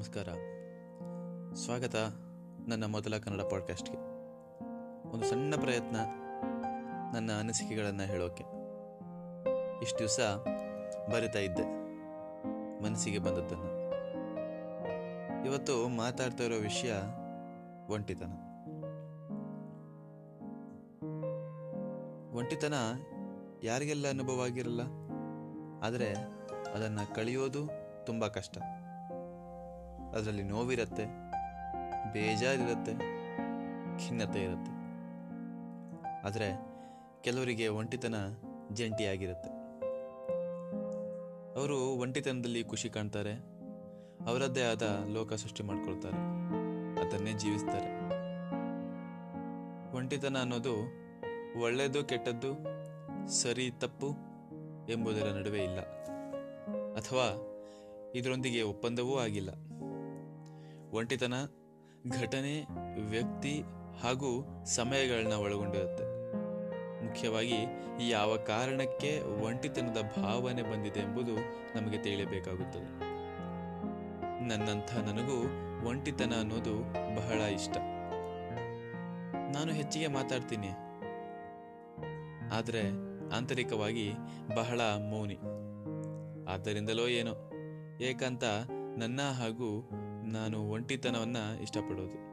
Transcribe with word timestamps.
ಸ್ವಾಗತ 0.00 1.94
ನನ್ನ 2.68 2.84
ಮೊದಲ 2.84 3.18
ಕನ್ನಡ 3.18 3.40
ಪಾಡ್ಕಾಸ್ಟ್ಗೆ 3.40 3.96
ಒಂದು 5.08 5.24
ಸಣ್ಣ 5.24 5.54
ಪ್ರಯತ್ನ 5.60 5.96
ನನ್ನ 7.14 7.30
ಅನಿಸಿಕೆಗಳನ್ನು 7.38 8.02
ಹೇಳೋಕೆ. 8.02 8.44
ಇಷ್ಟು 9.82 9.98
ದಿವಸ 9.98 10.20
ಬರಿತಾ 11.12 11.38
ಇದ್ದೆ. 11.38 11.62
ಮನಸ್ಸಿಗೆ 12.82 13.18
ಬಂದದ್ದನ್ನು. 13.18 13.80
ಇವತ್ತು 15.46 15.88
ಮಾತಾಡ್ತಾ 15.88 16.44
ಇರೋ 16.44 16.54
ವಿಷಯ 16.54 16.92
ಒಂಟಿತನ. 17.88 18.32
ಒಂಟಿತನ 22.36 22.74
ಯಾರಿಗೆಲ್ಲ 23.62 24.08
ಅನುಭವ 24.08 24.42
ಆಗಿರಲ್ಲ, 24.42 24.80
ಆದರೆ 25.82 26.14
ಅದನ್ನು 26.74 27.14
ಕಳೆಯೋದು 27.14 27.68
ತುಂಬ 28.06 28.26
ಕಷ್ಟ. 28.26 28.58
ಅದರಲ್ಲಿ 30.14 30.42
ನೋವಿರುತ್ತೆ, 30.42 31.04
ಬೇಜಾರಿರುತ್ತೆ, 32.12 32.94
ಖಿನ್ನತೆ 33.98 34.42
ಇರುತ್ತೆ. 34.42 34.72
ಆದರೆ 36.26 36.48
ಕೆಲವರಿಗೆ 37.20 37.68
ಒಂಟಿತನ 37.68 38.14
ಜಂಟಿಯಾಗಿರುತ್ತೆ. 38.72 39.50
ಅವರು 41.54 41.78
ಒಂಟಿತನದಲ್ಲಿ 41.78 42.64
ಖುಷಿ 42.64 42.88
ಕಾಣ್ತಾರೆ, 42.88 43.34
ಅವರದ್ದೇ 44.26 44.62
ಆದ 44.62 44.82
ಲೋಕ 45.12 45.32
ಸೃಷ್ಟಿ 45.32 45.62
ಮಾಡ್ಕೊಳ್ತಾರೆ, 45.62 46.20
ಅದನ್ನೇ 47.00 47.32
ಜೀವಿಸ್ತಾರೆ. 47.32 47.90
ಒಂಟಿತನ 49.96 50.36
ಅನ್ನೋದು 50.40 50.74
ಒಳ್ಳೆಯದು 51.60 52.04
ಕೆಟ್ಟದ್ದು, 52.04 52.50
ಸರಿ, 53.28 53.70
ತಪ್ಪು 53.70 54.10
ಎಂಬುದರ 54.92 55.26
ನಡುವೆ 55.28 55.64
ಇಲ್ಲ. 55.64 55.80
ಅಥವಾ 56.92 57.26
ಇದರೊಂದಿಗೆ 58.14 58.62
ಒಪ್ಪಂದವೂ 58.62 59.18
ಆಗಿಲ್ಲ. 59.18 59.50
ಒಂಟಿತನ, 60.92 61.34
ಘಟನೆ, 62.20 62.66
ವ್ಯಕ್ತಿ 63.08 63.62
ಹಾಗೂ 64.02 64.64
ಸಮಯಗಳನ್ನ 64.64 65.32
ಒಳಗೊಂಡಿರುತ್ತೆ. 65.32 66.04
ಮುಖ್ಯವಾಗಿ 67.06 67.56
ಯಾವ 68.10 68.36
ಕಾರಣಕ್ಕೆ 68.36 69.20
ಒಂಟಿತನದ 69.20 70.22
ಭಾವನೆ 70.22 70.62
ಬಂದಿದೆ 70.62 71.00
ಎಂಬುದು 71.00 71.34
ನಮಗೆ 71.76 71.98
ತಿಳಿಯಬೇಕಾಗುತ್ತದೆ. 71.98 73.00
ನನ್ನಂಥ 74.48 74.94
ನನಗೂ 74.94 75.44
ಒಂಟಿತನ 75.88 76.32
ಅನ್ನೋದು 76.40 76.82
ಬಹಳ 76.92 77.40
ಇಷ್ಟ. 77.40 77.76
ನಾನು 79.56 79.72
ಹೆಚ್ಚಿಗೆ 79.72 80.06
ಮಾತಾಡ್ತೀನಿ. 80.06 80.68
ಆದರೆ 82.52 82.82
ಆಂತರಿಕವಾಗಿ 83.36 84.12
ಬಹಳ 84.54 84.80
ಮೌನಿ. 84.80 85.38
ಆದ್ದರಿಂದಲೋ 86.50 87.08
ಏನೋ. 87.08 87.50
ಏಕಾಂತ 88.00 88.44
ನನ್ನ 88.98 89.20
ಹಾಗೂ 89.22 89.90
ನಾನು 90.32 90.70
ಒಂಟಿತನವನ್ನು 90.70 91.62
ಇಷ್ಟಪಡೋದು 91.62 92.30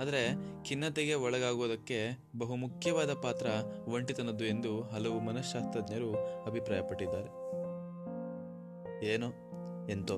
ಆದರೆ 0.00 0.34
ಖಿನ್ನತೆಗೆ 0.64 1.14
ಒಳಗಾಗುವುದಕ್ಕೆ 1.14 2.18
ಬಹುಮುಖ್ಯವಾದ 2.38 3.12
ಪಾತ್ರ 3.12 3.46
ಒಂಟಿತನದ್ದು 3.88 4.44
ಎಂದು 4.44 4.82
ಹಲವು 4.82 5.20
ಮನಃಶಾಸ್ತ್ರಜ್ಞರು 5.20 6.12
ಅಭಿಪ್ರಾಯಪಟ್ಟಿದ್ದಾರೆ. 6.44 7.28
ಏನೋ, 9.06 9.26
ಎಂತೋ. 9.90 10.16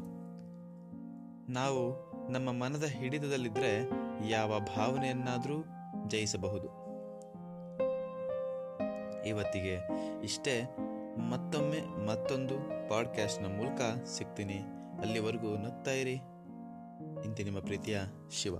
ನಾವು 1.48 2.10
ನಮ್ಮ 2.32 2.52
ಮನದ 2.52 2.84
ಹಿಡಿತದಲ್ಲಿದ್ದರೆ 2.84 3.90
ಯಾವ 4.28 4.58
ಭಾವನೆಯನ್ನಾದರೂ 4.58 5.64
ಜಯಿಸಬಹುದು. 6.08 6.66
ಇವತ್ತಿಗೆ 9.26 9.78
ಇಷ್ಟೇ 10.24 10.76
ಮತ್ತೊಮ್ಮೆ 11.30 12.06
ಮತ್ತೊಂದು 12.06 12.54
ಪಾಡ್ಕ್ಯಾಸ್ಟ್ನ 12.90 13.46
ಮೂಲಕ 13.46 14.04
ಸಿಗ್ತೀನಿ. 14.04 14.79
ಅಲ್ಲಿವರೆಗೂ 15.00 15.56
ನಗ್ತಾ 15.56 15.90
ಇರಿ. 15.90 16.14
ಇಂತೆ 17.24 17.42
ನಿಮ್ಮ 17.42 17.58
ಪ್ರೀತಿಯ 17.58 18.00
ಶಿವ. 18.30 18.54